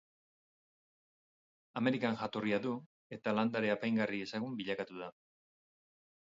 Amerikan 1.81 2.17
jatorria 2.23 2.61
du 2.65 2.73
eta 3.19 3.37
landare 3.41 3.73
apaingarri 3.77 4.25
ezagun 4.29 4.59
bilakatu 4.65 5.01
da. 5.07 5.15